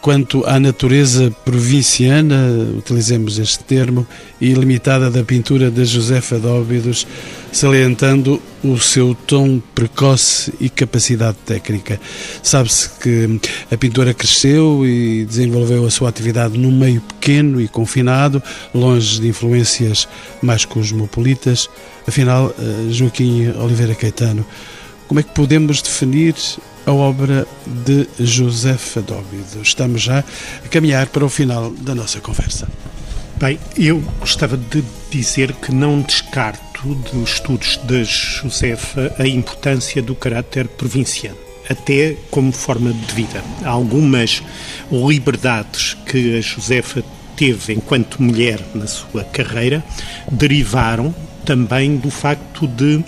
[0.00, 4.06] quanto à natureza provinciana, utilizemos este termo,
[4.40, 7.06] e limitada da pintura de Josefa Dóbidos,
[7.52, 12.00] salientando o seu tom precoce e capacidade técnica.
[12.42, 18.42] Sabe-se que a pintora cresceu e desenvolveu a sua atividade num meio pequeno e confinado,
[18.74, 20.08] longe de influências
[20.40, 21.68] mais cosmopolitas.
[22.06, 24.46] Afinal, eh, Joaquim Oliveira Caetano,
[25.06, 26.34] como é que podemos definir
[26.86, 29.62] a obra de Josefa Dóbido.
[29.62, 30.24] Estamos já
[30.64, 32.68] a caminhar para o final da nossa conversa.
[33.36, 40.14] Bem, eu gostava de dizer que não descarto dos estudos da Josefa a importância do
[40.14, 41.38] caráter provinciano,
[41.68, 43.42] até como forma de vida.
[43.64, 44.42] Há algumas
[44.90, 47.02] liberdades que a Josefa
[47.36, 49.82] teve enquanto mulher na sua carreira
[50.30, 51.14] derivaram
[51.44, 53.02] também do facto de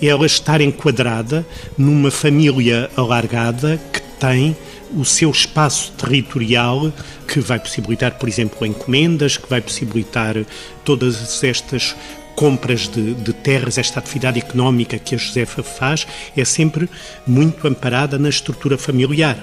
[0.00, 4.56] ela estar enquadrada numa família alargada que tem
[4.94, 6.92] o seu espaço territorial
[7.26, 10.36] que vai possibilitar, por exemplo, encomendas, que vai possibilitar
[10.84, 11.96] todas estas
[12.34, 16.06] compras de, de, terras, esta atividade económica que a Josefa faz,
[16.36, 16.88] é sempre
[17.26, 19.38] muito amparada na estrutura familiar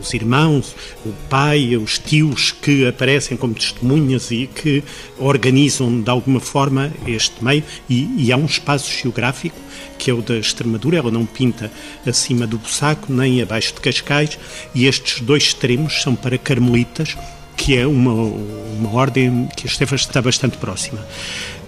[0.00, 4.82] os irmãos, o pai, os tios que aparecem como testemunhas e que
[5.18, 9.56] organizam de alguma forma este meio e, e há um espaço geográfico
[9.98, 11.72] que é o da Extremadura, ela não pinta
[12.06, 14.38] acima do Bussaco nem abaixo de Cascais
[14.74, 17.16] e estes dois extremos são para carmelitas
[17.56, 21.04] que é uma, uma ordem que a Estefas está bastante próxima.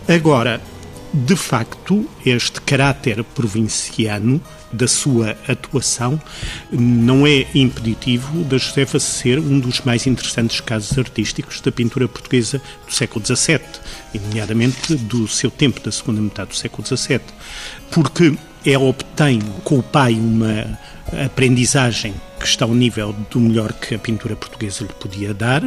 [0.06, 0.60] Agora,
[1.12, 4.40] de facto, este caráter provinciano
[4.72, 6.20] da sua atuação
[6.70, 12.60] não é impeditivo da Josefa ser um dos mais interessantes casos artísticos da pintura portuguesa
[12.86, 13.60] do século XVII,
[14.14, 17.20] nomeadamente do seu tempo, da segunda metade do século XVII,
[17.90, 20.78] porque ela obtém com o pai uma
[21.24, 25.62] aprendizagem que está ao nível do melhor que a pintura portuguesa lhe podia dar,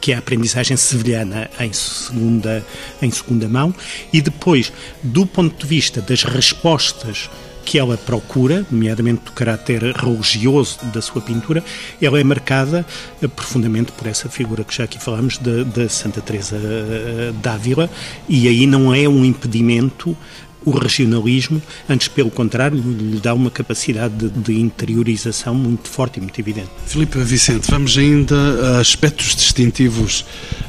[0.00, 2.64] que é a aprendizagem sevilhana em segunda,
[3.02, 3.74] em segunda mão,
[4.12, 7.28] e depois, do ponto de vista das respostas
[7.64, 11.64] que ela procura, nomeadamente do caráter religioso da sua pintura,
[12.00, 12.84] ela é marcada
[13.22, 17.90] eh, profundamente por essa figura que já aqui falamos da Santa Teresa eh, d'Ávila
[18.28, 20.16] e aí não é um impedimento
[20.64, 26.38] o regionalismo, antes pelo contrário, lhe dá uma capacidade de, interiorização muito forte e muito
[26.40, 26.68] evidente.
[26.86, 30.24] Filipe Vicente, vamos ainda a aspectos distintivos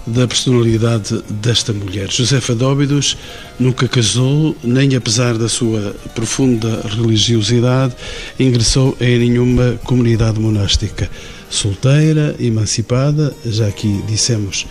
[0.06, 2.12] da personalidade desta mulher.
[2.12, 3.18] Josefa Dóbidos
[3.60, 7.96] nunca casou, nem apesar da sua profunda religiosidade,
[8.40, 11.10] ingressou em nenhuma comunidade monástica
[11.50, 14.66] solteira, emancipada, já aqui dissemos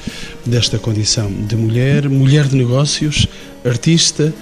[0.44, 3.26] desta condição de mulher, mulher de negócios,
[3.64, 4.32] artista,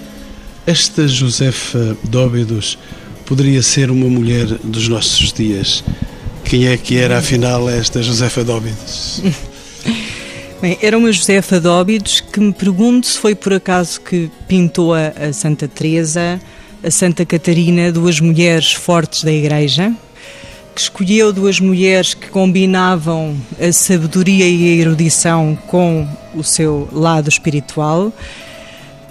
[0.65, 2.77] esta Josefa Dóbidos
[3.25, 5.83] poderia ser uma mulher dos nossos dias.
[6.45, 9.21] Quem é que era, afinal, esta Josefa Dóbidos?
[10.61, 15.07] Bem, era uma Josefa Dóbidos que me pergunto se foi por acaso que pintou a,
[15.09, 16.39] a Santa Teresa,
[16.81, 19.93] a Santa Catarina, duas mulheres fortes da Igreja,
[20.73, 27.27] que escolheu duas mulheres que combinavam a sabedoria e a erudição com o seu lado
[27.27, 28.13] espiritual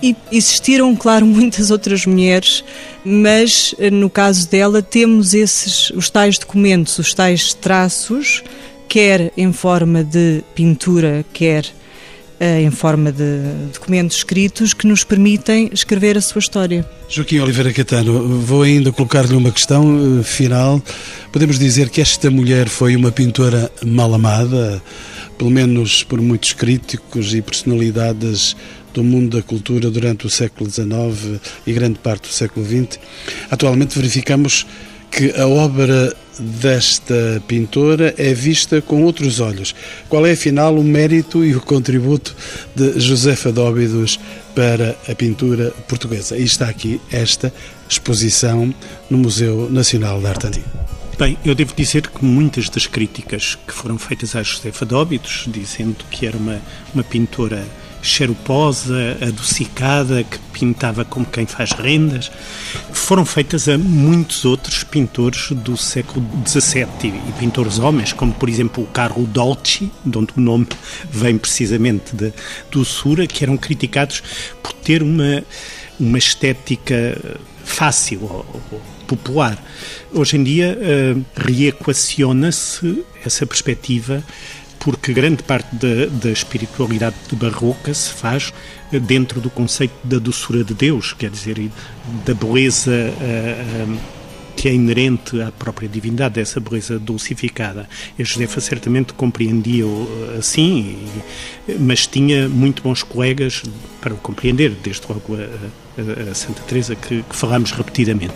[0.03, 2.65] E existiram, claro, muitas outras mulheres,
[3.05, 8.43] mas eh, no caso dela temos esses, os tais documentos, os tais traços,
[8.89, 13.41] quer em forma de pintura, quer uh, em forma de
[13.73, 16.85] documentos escritos que nos permitem escrever a sua história.
[17.09, 20.83] Joaquim Oliveira Catano, vou ainda colocar-lhe uma questão uh, final.
[21.31, 24.83] Podemos dizer que esta mulher foi uma pintora mal amada,
[25.39, 28.57] pelo menos por muitos críticos e personalidades
[28.95, 32.99] do mundo da cultura durante o século XIX e grande parte do século XX.
[33.51, 34.67] Atualmente verificamos
[35.11, 39.75] que a obra desta pintora é vista com outros olhos.
[40.09, 42.35] Qual é, afinal, o mérito e o contributo
[42.75, 44.19] de Josefa Dóbidos
[44.55, 46.37] para a pintura portuguesa?
[46.37, 47.53] E está aqui esta
[47.89, 48.75] exposição
[49.11, 50.93] no Museu Nacional de Arte Antiga.
[51.19, 56.05] Bem, eu devo dizer que muitas das críticas que foram feitas à Josefa Dóbidos, dizendo
[56.11, 56.61] que era uma,
[56.95, 57.65] uma pintora
[58.03, 62.31] xeroposa, adocicada, que pintava como quem faz rendas,
[62.93, 68.83] foram feitas a muitos outros pintores do século XVII e pintores homens, como por exemplo
[68.83, 70.67] o Carlo Dolci, de onde o nome
[71.11, 72.33] vem precisamente de
[72.71, 74.23] doçura, que eram criticados
[74.61, 75.43] por ter uma,
[75.99, 77.17] uma estética
[77.65, 79.63] fácil ou popular.
[80.13, 84.25] Hoje em dia uh, reequaciona-se essa perspectiva
[84.83, 88.53] porque grande parte da, da espiritualidade barroca se faz
[88.93, 91.71] eh, dentro do conceito da doçura de Deus, quer dizer,
[92.27, 93.99] da beleza uh,
[94.57, 97.89] que é inerente à própria divindade, dessa beleza dulcificada.
[98.19, 99.85] E Josefa certamente compreendia
[100.37, 100.99] assim,
[101.79, 103.63] mas tinha muito bons colegas
[104.01, 108.35] para o compreender, desde logo a, a, a Santa Teresa que, que falamos repetidamente.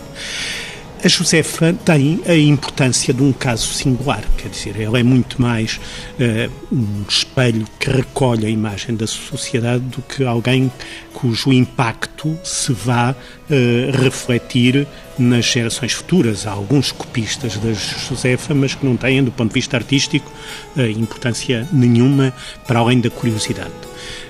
[1.03, 5.79] A Josefa tem a importância de um caso singular, quer dizer, ela é muito mais
[6.19, 10.71] uh, um espelho que recolhe a imagem da sociedade do que alguém
[11.13, 14.87] cujo impacto se vá uh, refletir
[15.19, 16.47] nas gerações futuras.
[16.47, 20.31] Há alguns copistas da Josefa, mas que não têm, do ponto de vista artístico,
[20.75, 22.33] uh, importância nenhuma
[22.65, 23.86] para além da curiosidade.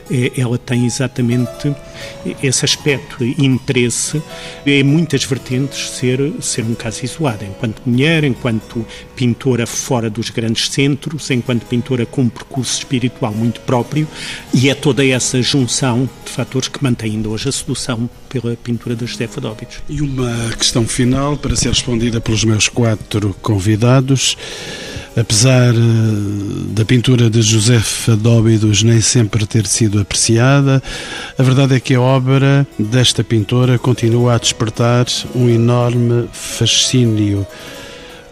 [0.10, 1.76] É, ela tem exatamente
[2.42, 4.22] esse aspecto interesse
[4.66, 10.70] em muitas vertentes ser, ser um caso isolado, enquanto mulher, enquanto pintora fora dos grandes
[10.70, 14.08] centros, enquanto pintora com um percurso espiritual muito próprio,
[14.54, 18.96] e é toda essa junção de fatores que mantém ainda hoje a sedução pela pintura
[18.96, 19.80] da Josefa Dóbitos.
[19.90, 24.38] E uma questão final para ser respondida pelos meus quatro convidados.
[25.20, 25.78] Apesar eh,
[26.74, 27.82] da pintura de José
[28.20, 30.82] Dóbidos nem sempre ter sido apreciada,
[31.36, 37.48] a verdade é que a obra desta pintora continua a despertar um enorme fascínio.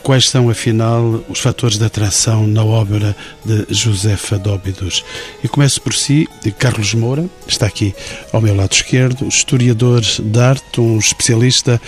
[0.03, 5.03] Quais são, afinal, os fatores de atração na obra de Josefa Dóbidos?
[5.43, 6.29] E começo por si,
[6.59, 7.95] Carlos Moura, está aqui
[8.31, 11.81] ao meu lado esquerdo, historiador de arte, um especialista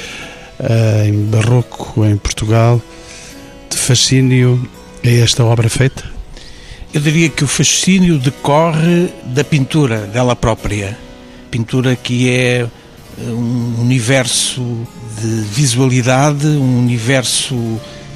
[0.59, 2.81] uh, em barroco em Portugal,
[3.69, 4.67] de fascínio
[5.07, 6.03] é esta obra feita?
[6.93, 10.97] Eu diria que o fascínio decorre da pintura dela própria.
[11.49, 12.67] Pintura que é eh,
[13.29, 14.87] um universo
[15.21, 17.55] de visualidade, um universo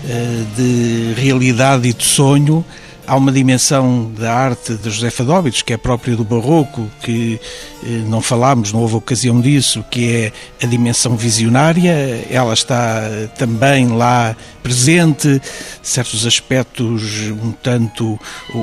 [0.08, 2.66] eh, de realidade e de sonho
[3.08, 7.40] há uma dimensão da arte de José Fadóbitos, que é própria do Barroco, que
[7.84, 13.02] eh, não falámos, não houve ocasião disso, que é a dimensão visionária, ela está
[13.38, 15.42] também lá presente,
[15.82, 18.20] certos aspectos um tanto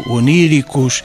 [0.07, 1.03] oníricos,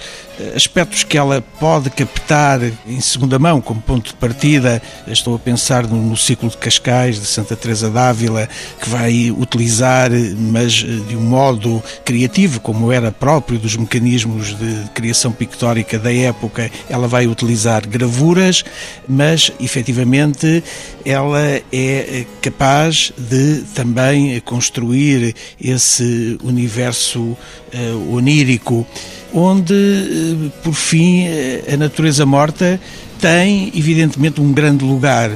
[0.56, 4.82] aspectos que ela pode captar em segunda mão como ponto de partida.
[5.08, 8.50] Estou a pensar no, no ciclo de Cascais de Santa Teresa d'Ávila,
[8.82, 15.32] que vai utilizar, mas de um modo criativo, como era próprio dos mecanismos de criação
[15.32, 18.64] pictórica da época, ela vai utilizar gravuras,
[19.08, 20.64] mas efetivamente
[21.06, 28.86] ela é capaz de também construir esse universo uh, onírico
[29.34, 32.80] onde, eh, por fim, eh, a natureza morta
[33.20, 35.32] tem, evidentemente, um grande lugar.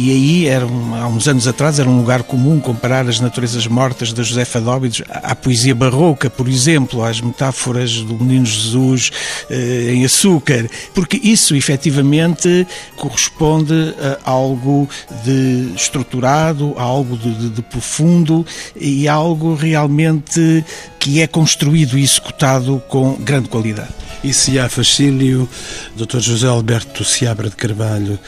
[0.00, 3.66] E aí, era um, há uns anos atrás, era um lugar comum comparar as naturezas
[3.66, 9.10] mortas da Josefa Dóbidos à poesia barroca, por exemplo, às metáforas do Menino Jesus
[9.50, 13.74] eh, em açúcar, porque isso efetivamente corresponde
[14.24, 14.88] a algo
[15.24, 18.46] de estruturado, a algo de, de, de profundo
[18.76, 20.64] e algo realmente
[21.00, 23.90] que é construído e executado com grande qualidade.
[24.22, 25.48] E se há fascínio,
[25.96, 26.18] Dr.
[26.18, 28.18] José Alberto Seabra de Carvalho,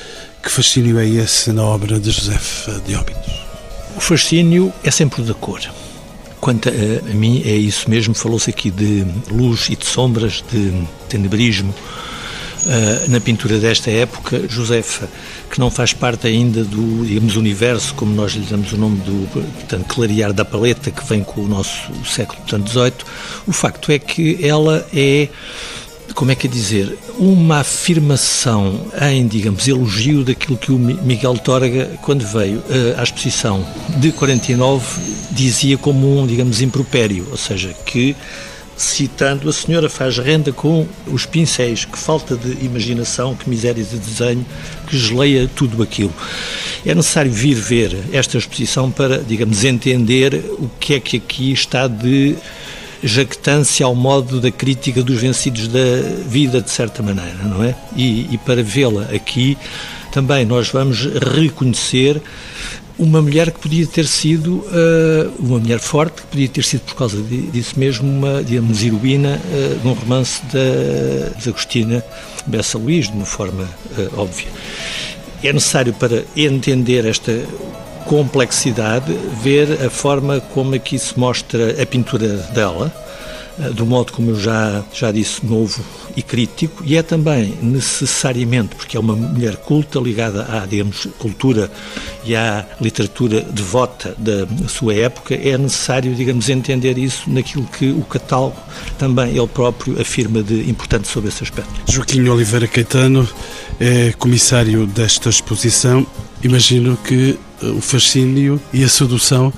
[0.43, 2.39] que fascínio é esse na obra de José
[2.87, 3.33] Dióbitos?
[3.97, 5.61] O fascínio é sempre o da cor.
[6.41, 8.15] Quanto a, a mim, é isso mesmo.
[8.15, 10.73] Falou-se aqui de luz e de sombras, de
[11.09, 11.75] tenebrismo.
[12.67, 14.47] uh, na pintura desta época.
[14.49, 15.09] Josefa,
[15.51, 19.29] que não faz parte ainda do, digamos, universo, como nós lhe damos o nome do,
[19.33, 22.93] portanto, clarear da paleta, que vem com o nosso século, XVIII,
[23.47, 25.29] o facto é que ela é
[26.15, 31.99] como é que é dizer, uma afirmação em, digamos, elogio daquilo que o Miguel Torga,
[32.03, 33.67] quando veio uh, à exposição
[33.99, 34.85] de 49,
[35.31, 38.17] dizia como um, digamos, impropério, ou seja, que
[38.81, 43.99] citando a senhora faz renda com os pincéis, que falta de imaginação, que miséria de
[43.99, 44.45] desenho,
[44.87, 46.13] que geleia tudo aquilo.
[46.85, 51.87] É necessário vir ver esta exposição para, digamos, entender o que é que aqui está
[51.87, 52.37] de
[53.03, 55.79] jactância ao modo da crítica dos vencidos da
[56.27, 57.75] vida, de certa maneira, não é?
[57.97, 59.57] E, e para vê-la aqui,
[60.13, 62.21] também nós vamos reconhecer
[62.99, 66.95] uma mulher que podia ter sido uh, uma mulher forte, que podia ter sido por
[66.95, 72.05] causa disso mesmo uma, digamos, heroína uh, de um romance da de Agostina
[72.47, 73.65] Bessa Luís, de uma forma
[73.97, 74.49] uh, óbvia.
[75.43, 77.33] É necessário para entender esta
[78.11, 82.93] complexidade ver a forma como aqui se mostra a pintura dela,
[83.77, 85.81] do modo como eu já, já disse, novo
[86.17, 91.71] e crítico, e é também necessariamente, porque é uma mulher culta, ligada à, digamos, cultura
[92.25, 98.03] e à literatura devota da sua época, é necessário, digamos, entender isso naquilo que o
[98.03, 98.57] catálogo
[98.99, 101.71] também ele próprio afirma de importante sobre esse aspecto.
[101.87, 103.29] Joaquim Oliveira Caetano
[103.79, 106.05] é comissário desta exposição.
[106.43, 109.53] Imagino que eh, o fascínio e a sedução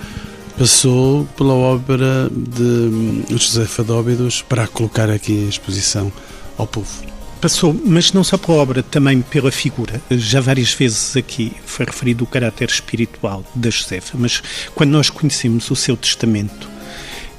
[0.58, 6.12] passou pela obra de hum, José Fadóbidos para a colocar aqui em exposição
[6.56, 7.12] ao povo.
[7.40, 10.00] Passou, mas não só pela obra, também pela figura.
[10.10, 14.40] Já várias vezes aqui foi referido o caráter espiritual da Josefa, mas
[14.74, 16.70] quando nós conhecemos o seu testamento,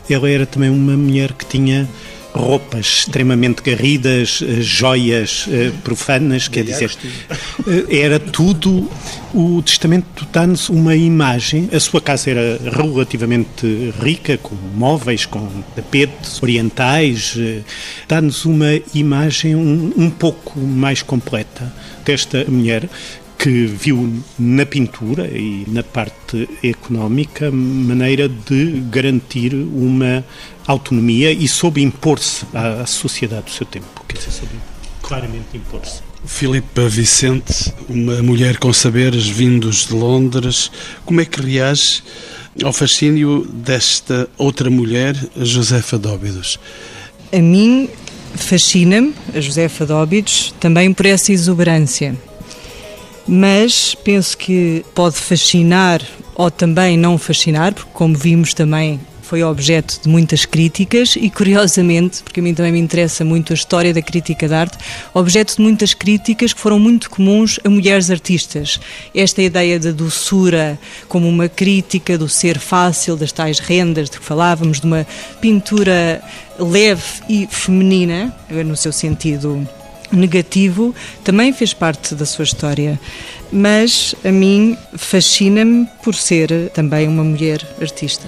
[0.10, 1.88] ela era também uma mulher que tinha
[2.34, 6.92] roupas extremamente garridas, eh, joias eh, profanas, quer dizer,
[7.68, 8.90] eh, era tudo.
[9.34, 11.68] O testamento dá-nos uma imagem.
[11.74, 17.36] A sua casa era relativamente rica, com móveis, com tapetes orientais.
[18.08, 21.74] Dá-nos uma imagem um, um pouco mais completa
[22.06, 22.88] desta mulher
[23.38, 30.24] que viu na pintura e na parte económica maneira de garantir uma
[30.66, 34.06] autonomia e soube impor-se à, sociedade do seu tempo.
[34.08, 34.56] Quer dizer, soube
[35.02, 36.02] claramente impor-se.
[36.26, 40.72] Filipe Vicente, uma mulher com saberes vindos de Londres,
[41.06, 42.02] como é que reage
[42.64, 46.58] ao fascínio desta outra mulher, Josefa Dóbidos?
[47.34, 47.90] A mim
[48.36, 52.16] fascina-me, a Josefa Dóbidos, também por essa exuberância
[53.28, 56.02] mas penso que pode fascinar
[56.36, 59.00] ou também não fascinar, porque, como vimos também,
[59.34, 63.56] foi objeto de muitas críticas e, curiosamente, porque a mim também me interessa muito a
[63.56, 64.78] história da crítica de arte,
[65.14, 68.80] objeto de muitas críticas que foram muito comuns a mulheres artistas.
[69.16, 74.26] Esta ideia da doçura como uma crítica do ser fácil, das tais rendas de que
[74.26, 75.08] falávamos, de uma
[75.42, 76.22] pintura
[76.60, 79.68] leve e feminina, no seu sentido
[80.12, 80.94] negativo
[81.24, 83.00] também fez parte da sua história,
[83.52, 88.28] mas a mim fascina-me por ser também uma mulher artista.